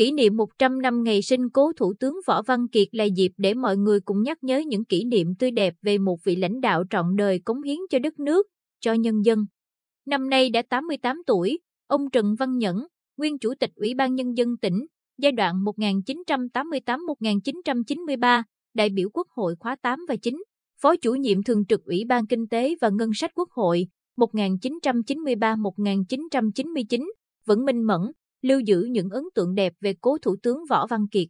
Kỷ 0.00 0.12
niệm 0.12 0.36
100 0.36 0.82
năm 0.82 1.02
ngày 1.02 1.22
sinh 1.22 1.50
cố 1.50 1.72
Thủ 1.72 1.94
tướng 2.00 2.14
Võ 2.26 2.42
Văn 2.42 2.68
Kiệt 2.68 2.88
là 2.92 3.04
dịp 3.04 3.32
để 3.36 3.54
mọi 3.54 3.76
người 3.76 4.00
cùng 4.00 4.22
nhắc 4.22 4.44
nhớ 4.44 4.62
những 4.66 4.84
kỷ 4.84 5.04
niệm 5.04 5.34
tươi 5.38 5.50
đẹp 5.50 5.74
về 5.82 5.98
một 5.98 6.24
vị 6.24 6.36
lãnh 6.36 6.60
đạo 6.60 6.84
trọn 6.90 7.16
đời 7.16 7.40
cống 7.44 7.62
hiến 7.62 7.78
cho 7.90 7.98
đất 7.98 8.20
nước, 8.20 8.46
cho 8.80 8.92
nhân 8.92 9.24
dân. 9.24 9.46
Năm 10.06 10.30
nay 10.30 10.50
đã 10.50 10.62
88 10.70 11.22
tuổi, 11.26 11.58
ông 11.86 12.10
Trần 12.10 12.34
Văn 12.38 12.58
Nhẫn, 12.58 12.86
nguyên 13.16 13.38
Chủ 13.38 13.54
tịch 13.60 13.70
Ủy 13.74 13.94
ban 13.94 14.14
Nhân 14.14 14.36
dân 14.36 14.56
tỉnh, 14.56 14.86
giai 15.18 15.32
đoạn 15.32 15.64
1988-1993, 15.64 18.42
đại 18.74 18.88
biểu 18.88 19.08
Quốc 19.12 19.26
hội 19.30 19.54
khóa 19.58 19.76
8 19.82 19.98
và 20.08 20.16
9, 20.16 20.42
Phó 20.82 20.96
chủ 20.96 21.14
nhiệm 21.14 21.42
thường 21.42 21.66
trực 21.66 21.84
Ủy 21.84 22.04
ban 22.08 22.26
Kinh 22.26 22.48
tế 22.48 22.74
và 22.80 22.88
Ngân 22.88 23.10
sách 23.14 23.30
Quốc 23.34 23.50
hội 23.50 23.86
1993-1999, 24.16 27.10
vẫn 27.46 27.64
minh 27.64 27.82
mẫn, 27.82 28.00
lưu 28.42 28.60
giữ 28.60 28.82
những 28.90 29.10
ấn 29.10 29.24
tượng 29.34 29.54
đẹp 29.54 29.72
về 29.80 29.94
cố 30.00 30.18
Thủ 30.18 30.36
tướng 30.42 30.58
Võ 30.70 30.86
Văn 30.86 31.06
Kiệt. 31.08 31.28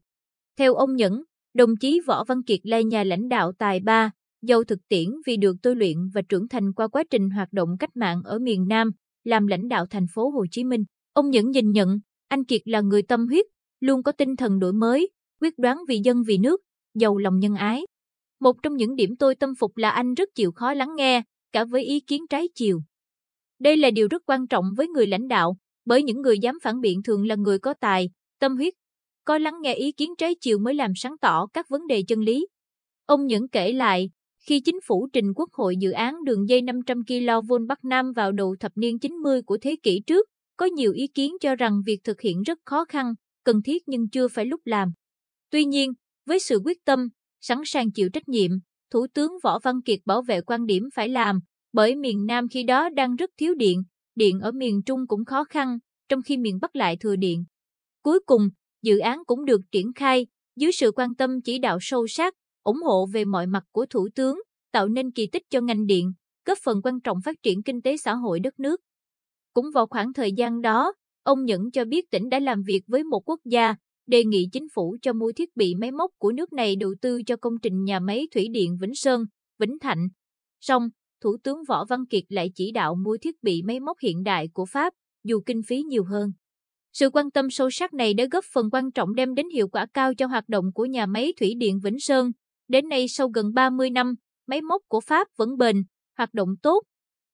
Theo 0.59 0.75
ông 0.75 0.97
Nhẫn, 0.97 1.23
đồng 1.55 1.77
chí 1.77 2.01
Võ 2.07 2.25
Văn 2.25 2.43
Kiệt 2.43 2.61
là 2.63 2.81
nhà 2.81 3.05
lãnh 3.05 3.29
đạo 3.29 3.53
tài 3.59 3.81
ba, 3.81 4.11
giàu 4.43 4.65
thực 4.65 4.79
tiễn 4.89 5.09
vì 5.27 5.37
được 5.37 5.57
tôi 5.63 5.77
luyện 5.77 5.97
và 6.15 6.23
trưởng 6.23 6.49
thành 6.49 6.73
qua 6.73 6.89
quá 6.89 7.05
trình 7.11 7.31
hoạt 7.31 7.53
động 7.53 7.69
cách 7.79 7.97
mạng 7.97 8.23
ở 8.25 8.39
miền 8.39 8.69
Nam, 8.69 8.91
làm 9.25 9.47
lãnh 9.47 9.69
đạo 9.69 9.87
thành 9.87 10.07
phố 10.15 10.31
Hồ 10.31 10.45
Chí 10.51 10.65
Minh. 10.65 10.85
Ông 11.13 11.31
Nhẫn 11.31 11.51
nhìn 11.51 11.71
nhận, 11.71 11.99
anh 12.29 12.45
Kiệt 12.45 12.61
là 12.65 12.81
người 12.81 13.03
tâm 13.03 13.27
huyết, 13.27 13.47
luôn 13.81 14.03
có 14.03 14.13
tinh 14.13 14.37
thần 14.37 14.59
đổi 14.59 14.73
mới, 14.73 15.11
quyết 15.41 15.59
đoán 15.59 15.79
vì 15.89 16.01
dân 16.05 16.23
vì 16.23 16.39
nước, 16.39 16.61
giàu 16.95 17.19
lòng 17.19 17.39
nhân 17.39 17.55
ái. 17.55 17.87
Một 18.41 18.57
trong 18.63 18.77
những 18.77 18.97
điểm 18.97 19.17
tôi 19.17 19.35
tâm 19.35 19.55
phục 19.55 19.77
là 19.77 19.91
anh 19.91 20.15
rất 20.15 20.29
chịu 20.35 20.53
khó 20.53 20.75
lắng 20.75 20.97
nghe, 20.97 21.23
cả 21.53 21.65
với 21.65 21.85
ý 21.85 22.01
kiến 22.01 22.27
trái 22.31 22.49
chiều. 22.55 22.81
Đây 23.59 23.77
là 23.77 23.91
điều 23.91 24.09
rất 24.11 24.23
quan 24.27 24.47
trọng 24.47 24.65
với 24.77 24.89
người 24.89 25.07
lãnh 25.07 25.29
đạo, 25.29 25.57
bởi 25.91 26.03
những 26.03 26.23
người 26.23 26.39
dám 26.39 26.59
phản 26.63 26.81
biện 26.81 27.03
thường 27.03 27.27
là 27.27 27.35
người 27.35 27.59
có 27.59 27.75
tài, 27.81 28.11
tâm 28.39 28.57
huyết, 28.57 28.75
có 29.25 29.39
lắng 29.39 29.55
nghe 29.63 29.75
ý 29.75 29.93
kiến 29.93 30.11
trái 30.19 30.35
chiều 30.41 30.59
mới 30.59 30.75
làm 30.75 30.93
sáng 30.97 31.19
tỏ 31.21 31.47
các 31.53 31.69
vấn 31.69 31.87
đề 31.87 32.03
chân 32.09 32.21
lý. 32.21 32.47
Ông 33.07 33.27
Nhẫn 33.27 33.49
kể 33.49 33.73
lại, 33.73 34.11
khi 34.47 34.61
chính 34.61 34.81
phủ 34.87 35.09
trình 35.13 35.33
Quốc 35.35 35.49
hội 35.53 35.77
dự 35.77 35.91
án 35.91 36.25
đường 36.25 36.49
dây 36.49 36.63
500 36.63 37.03
kV 37.05 37.53
Bắc 37.69 37.85
Nam 37.85 38.13
vào 38.13 38.33
đầu 38.33 38.57
thập 38.61 38.73
niên 38.75 38.99
90 38.99 39.43
của 39.43 39.59
thế 39.63 39.77
kỷ 39.83 40.01
trước, 40.07 40.27
có 40.57 40.67
nhiều 40.67 40.93
ý 40.93 41.07
kiến 41.07 41.37
cho 41.41 41.57
rằng 41.57 41.81
việc 41.87 41.99
thực 42.05 42.21
hiện 42.21 42.43
rất 42.43 42.59
khó 42.65 42.85
khăn, 42.85 43.15
cần 43.45 43.63
thiết 43.63 43.83
nhưng 43.87 44.09
chưa 44.09 44.29
phải 44.29 44.45
lúc 44.45 44.61
làm. 44.65 44.93
Tuy 45.51 45.65
nhiên, 45.65 45.93
với 46.27 46.39
sự 46.39 46.61
quyết 46.65 46.85
tâm, 46.85 47.09
sẵn 47.41 47.59
sàng 47.65 47.93
chịu 47.93 48.09
trách 48.13 48.29
nhiệm, 48.29 48.51
Thủ 48.91 49.07
tướng 49.15 49.33
Võ 49.43 49.59
Văn 49.59 49.83
Kiệt 49.83 49.99
bảo 50.05 50.23
vệ 50.23 50.41
quan 50.41 50.67
điểm 50.67 50.89
phải 50.95 51.09
làm, 51.09 51.41
bởi 51.73 51.97
miền 51.97 52.27
Nam 52.27 52.49
khi 52.49 52.63
đó 52.63 52.89
đang 52.89 53.17
rất 53.17 53.31
thiếu 53.37 53.55
điện, 53.55 53.83
điện 54.15 54.41
ở 54.41 54.53
miền 54.53 54.83
Trung 54.87 55.07
cũng 55.07 55.25
khó 55.25 55.45
khăn, 55.45 55.79
trong 56.09 56.23
khi 56.23 56.37
miền 56.37 56.59
Bắc 56.63 56.77
lại 56.77 56.97
thừa 56.97 57.17
điện. 57.17 57.45
Cuối 58.03 58.21
cùng, 58.27 58.49
dự 58.83 58.99
án 58.99 59.25
cũng 59.25 59.45
được 59.45 59.61
triển 59.73 59.93
khai, 59.93 60.27
dưới 60.57 60.73
sự 60.73 60.93
quan 60.97 61.15
tâm 61.15 61.41
chỉ 61.43 61.59
đạo 61.59 61.79
sâu 61.81 62.07
sát, 62.07 62.35
ủng 62.63 62.83
hộ 62.83 63.07
về 63.07 63.25
mọi 63.25 63.47
mặt 63.47 63.65
của 63.73 63.87
Thủ 63.87 64.09
tướng, 64.15 64.41
tạo 64.73 64.89
nên 64.89 65.11
kỳ 65.11 65.27
tích 65.27 65.43
cho 65.51 65.61
ngành 65.61 65.87
điện, 65.87 66.13
góp 66.45 66.59
phần 66.63 66.81
quan 66.85 67.01
trọng 67.01 67.19
phát 67.25 67.43
triển 67.43 67.63
kinh 67.63 67.83
tế 67.83 67.97
xã 67.97 68.15
hội 68.15 68.41
đất 68.41 68.61
nước. 68.61 68.81
Cũng 69.53 69.67
vào 69.75 69.87
khoảng 69.87 70.13
thời 70.13 70.33
gian 70.33 70.61
đó, 70.61 70.93
ông 71.23 71.45
Nhẫn 71.45 71.71
cho 71.71 71.85
biết 71.85 72.11
tỉnh 72.11 72.29
đã 72.29 72.39
làm 72.39 72.63
việc 72.63 72.83
với 72.87 73.05
một 73.05 73.29
quốc 73.29 73.41
gia, 73.45 73.75
đề 74.07 74.25
nghị 74.25 74.49
chính 74.53 74.69
phủ 74.75 74.97
cho 75.03 75.13
mua 75.13 75.33
thiết 75.33 75.57
bị 75.57 75.75
máy 75.75 75.91
móc 75.91 76.11
của 76.19 76.33
nước 76.33 76.53
này 76.53 76.77
đầu 76.77 76.95
tư 77.01 77.23
cho 77.27 77.37
công 77.37 77.55
trình 77.63 77.85
nhà 77.85 78.01
máy 78.01 78.29
thủy 78.35 78.49
điện 78.53 78.79
Vĩnh 78.81 78.95
Sơn, 78.95 79.25
Vĩnh 79.59 79.79
Thạnh. 79.79 80.09
Song, 80.61 80.89
Thủ 81.21 81.37
tướng 81.45 81.65
Võ 81.69 81.85
Văn 81.85 82.07
Kiệt 82.07 82.25
lại 82.29 82.51
chỉ 82.55 82.73
đạo 82.73 82.95
mua 82.95 83.17
thiết 83.23 83.43
bị 83.43 83.63
máy 83.63 83.81
móc 83.81 83.99
hiện 84.03 84.23
đại 84.23 84.49
của 84.53 84.65
Pháp, 84.65 84.93
dù 85.25 85.41
kinh 85.47 85.63
phí 85.67 85.83
nhiều 85.83 86.05
hơn. 86.05 86.33
Sự 86.93 87.11
quan 87.11 87.31
tâm 87.31 87.51
sâu 87.51 87.71
sắc 87.71 87.95
này 87.95 88.15
đã 88.15 88.25
góp 88.31 88.45
phần 88.53 88.71
quan 88.73 88.93
trọng 88.93 89.15
đem 89.15 89.35
đến 89.35 89.47
hiệu 89.55 89.69
quả 89.69 89.87
cao 89.95 90.15
cho 90.15 90.27
hoạt 90.27 90.49
động 90.49 90.65
của 90.75 90.85
nhà 90.85 91.07
máy 91.07 91.33
thủy 91.41 91.55
điện 91.59 91.81
Vĩnh 91.85 92.01
Sơn. 92.01 92.31
Đến 92.69 92.89
nay 92.89 93.09
sau 93.09 93.29
gần 93.29 93.55
30 93.55 93.91
năm, 93.91 94.15
máy 94.47 94.61
móc 94.61 94.83
của 94.89 95.01
Pháp 95.01 95.29
vẫn 95.37 95.57
bền, 95.57 95.83
hoạt 96.19 96.35
động 96.35 96.49
tốt. 96.63 96.83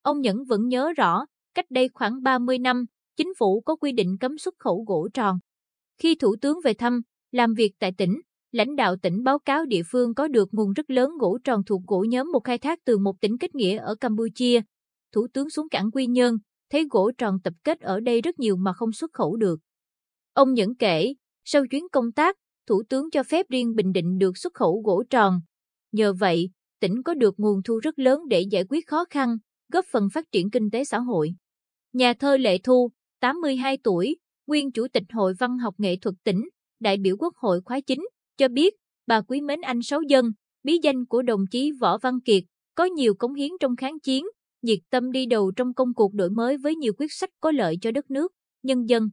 Ông 0.03 0.21
Nhẫn 0.21 0.45
vẫn 0.45 0.69
nhớ 0.69 0.93
rõ, 0.97 1.27
cách 1.55 1.67
đây 1.71 1.89
khoảng 1.95 2.23
30 2.23 2.59
năm, 2.59 2.85
chính 3.17 3.33
phủ 3.39 3.61
có 3.61 3.77
quy 3.77 3.93
định 3.93 4.17
cấm 4.21 4.39
xuất 4.39 4.55
khẩu 4.59 4.85
gỗ 4.87 5.09
tròn. 5.15 5.39
Khi 5.99 6.15
Thủ 6.15 6.37
tướng 6.41 6.59
về 6.65 6.75
thăm, 6.75 7.01
làm 7.33 7.55
việc 7.55 7.73
tại 7.79 7.93
tỉnh, 7.99 8.21
lãnh 8.57 8.77
đạo 8.77 8.97
tỉnh 9.03 9.23
báo 9.23 9.39
cáo 9.39 9.65
địa 9.65 9.83
phương 9.91 10.15
có 10.15 10.29
được 10.29 10.49
nguồn 10.53 10.73
rất 10.73 10.91
lớn 10.91 11.11
gỗ 11.21 11.39
tròn 11.45 11.63
thuộc 11.67 11.83
gỗ 11.87 12.05
nhóm 12.09 12.33
một 12.33 12.45
khai 12.45 12.59
thác 12.59 12.79
từ 12.85 12.99
một 12.99 13.21
tỉnh 13.21 13.39
kết 13.39 13.55
nghĩa 13.55 13.77
ở 13.77 13.95
Campuchia. 13.95 14.61
Thủ 15.13 15.27
tướng 15.33 15.51
xuống 15.51 15.69
cảng 15.69 15.91
Quy 15.91 16.07
Nhơn, 16.07 16.37
thấy 16.71 16.87
gỗ 16.91 17.11
tròn 17.19 17.39
tập 17.45 17.55
kết 17.65 17.81
ở 17.81 18.01
đây 18.01 18.21
rất 18.21 18.39
nhiều 18.39 18.57
mà 18.57 18.73
không 18.73 18.93
xuất 18.93 19.13
khẩu 19.13 19.37
được. 19.37 19.61
Ông 20.33 20.55
Nhẫn 20.55 20.75
kể, 20.75 21.15
sau 21.45 21.67
chuyến 21.67 21.89
công 21.93 22.13
tác, 22.13 22.37
Thủ 22.69 22.83
tướng 22.89 23.11
cho 23.11 23.23
phép 23.23 23.47
riêng 23.49 23.75
Bình 23.75 23.93
Định 23.93 24.19
được 24.19 24.39
xuất 24.39 24.55
khẩu 24.55 24.83
gỗ 24.85 25.03
tròn. 25.11 25.41
Nhờ 25.93 26.13
vậy, 26.13 26.51
tỉnh 26.81 27.03
có 27.03 27.15
được 27.15 27.35
nguồn 27.39 27.63
thu 27.63 27.79
rất 27.79 27.99
lớn 27.99 28.21
để 28.29 28.41
giải 28.51 28.65
quyết 28.69 28.87
khó 28.87 29.05
khăn, 29.11 29.37
góp 29.73 29.85
phần 29.91 30.09
phát 30.13 30.25
triển 30.33 30.51
kinh 30.51 30.71
tế 30.71 30.85
xã 30.85 30.99
hội. 30.99 31.35
Nhà 31.93 32.15
thơ 32.15 32.37
Lệ 32.37 32.59
Thu, 32.59 32.91
82 33.21 33.79
tuổi, 33.85 34.17
nguyên 34.47 34.73
Chủ 34.73 34.87
tịch 34.93 35.05
Hội 35.13 35.35
Văn 35.39 35.59
học 35.59 35.75
Nghệ 35.79 35.97
thuật 35.97 36.15
tỉnh, 36.25 36.49
đại 36.81 36.97
biểu 36.97 37.17
Quốc 37.19 37.37
hội 37.37 37.61
khóa 37.65 37.81
9, 37.81 37.99
cho 38.37 38.49
biết 38.49 38.75
bà 39.07 39.21
quý 39.21 39.41
mến 39.41 39.61
anh 39.61 39.83
Sáu 39.83 40.03
Dân, 40.03 40.33
bí 40.63 40.79
danh 40.83 41.07
của 41.07 41.23
đồng 41.23 41.45
chí 41.51 41.73
Võ 41.81 41.99
Văn 41.99 42.21
Kiệt, 42.21 42.43
có 42.75 42.85
nhiều 42.85 43.15
cống 43.15 43.35
hiến 43.35 43.51
trong 43.61 43.77
kháng 43.77 44.01
chiến, 44.01 44.27
nhiệt 44.63 44.79
tâm 44.91 45.13
đi 45.13 45.27
đầu 45.27 45.53
trong 45.57 45.75
công 45.75 45.95
cuộc 45.95 46.15
đổi 46.15 46.31
mới 46.31 46.57
với 46.57 46.77
nhiều 46.77 46.93
quyết 46.99 47.13
sách 47.13 47.31
có 47.41 47.51
lợi 47.51 47.79
cho 47.81 47.91
đất 47.91 48.11
nước, 48.11 48.33
nhân 48.63 48.89
dân. 48.89 49.09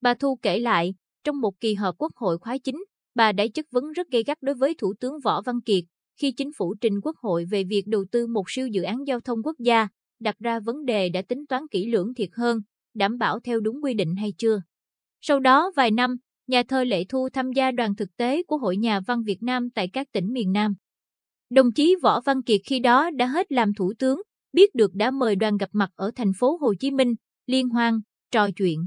Bà 0.00 0.14
Thu 0.14 0.38
kể 0.42 0.58
lại, 0.58 0.94
trong 1.24 1.40
một 1.40 1.60
kỳ 1.60 1.74
họp 1.74 1.94
Quốc 1.98 2.12
hội 2.16 2.38
khóa 2.38 2.58
9, 2.58 2.84
bà 3.14 3.32
đã 3.32 3.44
chất 3.54 3.66
vấn 3.70 3.92
rất 3.92 4.08
gay 4.10 4.22
gắt 4.22 4.38
đối 4.42 4.54
với 4.54 4.74
Thủ 4.78 4.94
tướng 5.00 5.20
Võ 5.24 5.42
Văn 5.42 5.60
Kiệt 5.60 5.84
khi 6.18 6.32
chính 6.32 6.50
phủ 6.52 6.74
trình 6.80 7.00
Quốc 7.02 7.16
hội 7.16 7.44
về 7.44 7.64
việc 7.64 7.82
đầu 7.86 8.04
tư 8.12 8.26
một 8.26 8.44
siêu 8.50 8.68
dự 8.68 8.82
án 8.82 9.06
giao 9.06 9.20
thông 9.20 9.42
quốc 9.44 9.56
gia, 9.58 9.88
đặt 10.20 10.38
ra 10.38 10.60
vấn 10.60 10.84
đề 10.84 11.08
đã 11.08 11.22
tính 11.22 11.46
toán 11.48 11.62
kỹ 11.70 11.86
lưỡng 11.86 12.14
thiệt 12.14 12.28
hơn, 12.32 12.60
đảm 12.94 13.18
bảo 13.18 13.40
theo 13.40 13.60
đúng 13.60 13.84
quy 13.84 13.94
định 13.94 14.16
hay 14.16 14.32
chưa. 14.38 14.60
Sau 15.20 15.40
đó 15.40 15.72
vài 15.76 15.90
năm, 15.90 16.16
nhà 16.48 16.62
thơ 16.68 16.84
Lệ 16.84 17.04
Thu 17.08 17.28
tham 17.32 17.52
gia 17.52 17.70
đoàn 17.70 17.96
thực 17.96 18.16
tế 18.16 18.42
của 18.42 18.56
Hội 18.56 18.76
Nhà 18.76 19.00
văn 19.06 19.22
Việt 19.22 19.42
Nam 19.42 19.70
tại 19.70 19.88
các 19.92 20.06
tỉnh 20.12 20.32
miền 20.32 20.52
Nam. 20.52 20.74
Đồng 21.50 21.72
chí 21.72 21.96
Võ 22.02 22.20
Văn 22.20 22.42
Kiệt 22.42 22.60
khi 22.64 22.78
đó 22.78 23.10
đã 23.10 23.26
hết 23.26 23.52
làm 23.52 23.74
thủ 23.74 23.92
tướng, 23.98 24.22
biết 24.52 24.74
được 24.74 24.94
đã 24.94 25.10
mời 25.10 25.36
đoàn 25.36 25.56
gặp 25.56 25.68
mặt 25.72 25.90
ở 25.96 26.10
thành 26.16 26.32
phố 26.38 26.56
Hồ 26.56 26.74
Chí 26.80 26.90
Minh, 26.90 27.14
liên 27.46 27.68
hoan, 27.68 28.00
trò 28.30 28.48
chuyện. 28.56 28.86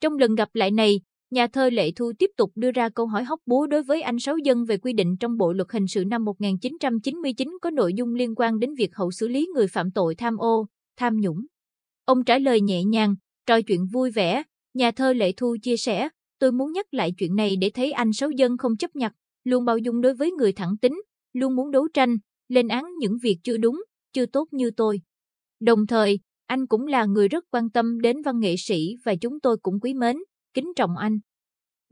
Trong 0.00 0.18
lần 0.18 0.34
gặp 0.34 0.48
lại 0.54 0.70
này, 0.70 1.00
nhà 1.30 1.46
thơ 1.46 1.70
Lệ 1.70 1.90
Thu 1.96 2.12
tiếp 2.18 2.30
tục 2.36 2.52
đưa 2.54 2.70
ra 2.70 2.88
câu 2.88 3.06
hỏi 3.06 3.24
hóc 3.24 3.40
búa 3.46 3.66
đối 3.66 3.82
với 3.82 4.02
anh 4.02 4.18
Sáu 4.18 4.36
Dân 4.44 4.64
về 4.64 4.76
quy 4.76 4.92
định 4.92 5.16
trong 5.20 5.36
Bộ 5.36 5.52
Luật 5.52 5.68
Hình 5.72 5.86
sự 5.86 6.04
năm 6.04 6.24
1999 6.24 7.48
có 7.62 7.70
nội 7.70 7.94
dung 7.94 8.14
liên 8.14 8.34
quan 8.36 8.58
đến 8.58 8.74
việc 8.74 8.94
hậu 8.94 9.10
xử 9.10 9.28
lý 9.28 9.46
người 9.54 9.66
phạm 9.68 9.90
tội 9.90 10.14
tham 10.14 10.36
ô, 10.36 10.66
tham 10.96 11.16
nhũng. 11.20 11.46
Ông 12.04 12.24
trả 12.24 12.38
lời 12.38 12.60
nhẹ 12.60 12.84
nhàng, 12.84 13.14
trò 13.46 13.60
chuyện 13.60 13.86
vui 13.92 14.10
vẻ, 14.10 14.42
nhà 14.74 14.90
thơ 14.90 15.12
Lệ 15.12 15.32
Thu 15.36 15.56
chia 15.62 15.76
sẻ, 15.76 16.08
tôi 16.42 16.52
muốn 16.52 16.72
nhắc 16.72 16.94
lại 16.94 17.12
chuyện 17.18 17.36
này 17.36 17.56
để 17.56 17.70
thấy 17.74 17.92
anh 17.92 18.12
Sáu 18.12 18.30
Dân 18.30 18.56
không 18.56 18.76
chấp 18.76 18.96
nhặt, 18.96 19.12
luôn 19.44 19.64
bao 19.64 19.78
dung 19.78 20.00
đối 20.00 20.14
với 20.14 20.30
người 20.30 20.52
thẳng 20.52 20.76
tính, 20.82 21.02
luôn 21.32 21.56
muốn 21.56 21.70
đấu 21.70 21.88
tranh, 21.94 22.16
lên 22.48 22.68
án 22.68 22.84
những 22.98 23.18
việc 23.22 23.38
chưa 23.44 23.56
đúng, 23.56 23.82
chưa 24.12 24.26
tốt 24.26 24.48
như 24.50 24.70
tôi. 24.76 25.00
Đồng 25.60 25.86
thời, 25.86 26.18
anh 26.46 26.66
cũng 26.66 26.86
là 26.86 27.04
người 27.04 27.28
rất 27.28 27.44
quan 27.50 27.70
tâm 27.70 28.00
đến 28.00 28.16
văn 28.22 28.38
nghệ 28.40 28.54
sĩ 28.58 28.96
và 29.04 29.14
chúng 29.20 29.40
tôi 29.40 29.56
cũng 29.62 29.80
quý 29.80 29.94
mến, 29.94 30.16
kính 30.54 30.72
trọng 30.76 30.96
anh. 30.96 31.18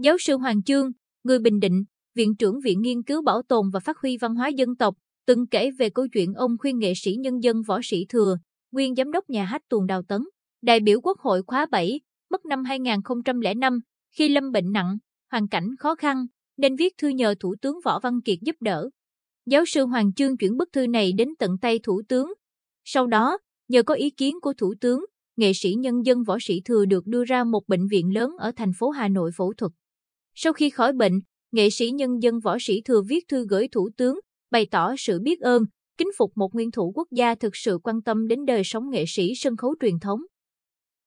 Giáo 0.02 0.16
sư 0.20 0.36
Hoàng 0.36 0.62
Chương, 0.62 0.90
người 1.24 1.38
Bình 1.38 1.60
Định, 1.60 1.84
Viện 2.14 2.36
trưởng 2.36 2.60
Viện 2.60 2.80
Nghiên 2.80 3.02
cứu 3.02 3.22
Bảo 3.22 3.42
tồn 3.42 3.70
và 3.72 3.80
Phát 3.80 3.98
huy 3.98 4.16
Văn 4.16 4.34
hóa 4.34 4.48
Dân 4.48 4.76
tộc, 4.76 4.94
từng 5.26 5.46
kể 5.46 5.70
về 5.78 5.90
câu 5.90 6.06
chuyện 6.08 6.34
ông 6.34 6.58
khuyên 6.58 6.78
nghệ 6.78 6.92
sĩ 6.96 7.14
nhân 7.14 7.42
dân 7.42 7.62
Võ 7.66 7.80
Sĩ 7.82 8.06
Thừa, 8.08 8.36
nguyên 8.72 8.94
giám 8.94 9.12
đốc 9.12 9.30
nhà 9.30 9.44
hát 9.44 9.62
tuồng 9.68 9.86
Đào 9.86 10.02
Tấn, 10.08 10.22
đại 10.62 10.80
biểu 10.80 11.00
Quốc 11.00 11.18
hội 11.18 11.42
khóa 11.46 11.66
7, 11.66 12.00
mất 12.30 12.44
năm 12.44 12.64
2005, 12.64 13.80
khi 14.10 14.28
lâm 14.28 14.52
bệnh 14.52 14.72
nặng, 14.72 14.98
hoàn 15.30 15.48
cảnh 15.48 15.76
khó 15.78 15.94
khăn, 15.94 16.26
nên 16.56 16.76
viết 16.76 16.94
thư 16.98 17.08
nhờ 17.08 17.34
Thủ 17.40 17.54
tướng 17.62 17.78
Võ 17.84 18.00
Văn 18.00 18.20
Kiệt 18.24 18.38
giúp 18.42 18.56
đỡ. 18.60 18.90
Giáo 19.46 19.64
sư 19.66 19.86
Hoàng 19.86 20.12
Chương 20.12 20.36
chuyển 20.36 20.56
bức 20.56 20.68
thư 20.72 20.86
này 20.86 21.12
đến 21.12 21.28
tận 21.38 21.58
tay 21.62 21.78
Thủ 21.82 22.02
tướng. 22.08 22.32
Sau 22.84 23.06
đó, 23.06 23.38
nhờ 23.68 23.82
có 23.82 23.94
ý 23.94 24.10
kiến 24.10 24.40
của 24.40 24.52
Thủ 24.58 24.74
tướng, 24.80 25.04
nghệ 25.36 25.52
sĩ 25.54 25.74
nhân 25.74 26.06
dân 26.06 26.22
Võ 26.22 26.38
Sĩ 26.40 26.60
Thừa 26.64 26.84
được 26.84 27.06
đưa 27.06 27.24
ra 27.24 27.44
một 27.44 27.68
bệnh 27.68 27.86
viện 27.86 28.14
lớn 28.14 28.30
ở 28.38 28.52
thành 28.56 28.72
phố 28.78 28.90
Hà 28.90 29.08
Nội 29.08 29.30
phẫu 29.36 29.52
thuật. 29.56 29.72
Sau 30.34 30.52
khi 30.52 30.70
khỏi 30.70 30.92
bệnh, 30.92 31.20
nghệ 31.52 31.70
sĩ 31.70 31.90
nhân 31.90 32.22
dân 32.22 32.40
Võ 32.40 32.56
Sĩ 32.60 32.82
Thừa 32.84 33.02
viết 33.08 33.24
thư 33.28 33.46
gửi 33.48 33.68
Thủ 33.68 33.90
tướng, 33.96 34.18
bày 34.50 34.66
tỏ 34.70 34.94
sự 34.98 35.20
biết 35.20 35.40
ơn, 35.40 35.62
kính 35.98 36.10
phục 36.18 36.32
một 36.36 36.54
nguyên 36.54 36.70
thủ 36.70 36.92
quốc 36.94 37.08
gia 37.10 37.34
thực 37.34 37.56
sự 37.56 37.78
quan 37.82 38.02
tâm 38.02 38.28
đến 38.28 38.44
đời 38.44 38.62
sống 38.64 38.90
nghệ 38.90 39.04
sĩ 39.08 39.32
sân 39.36 39.56
khấu 39.56 39.74
truyền 39.80 39.98
thống. 39.98 40.20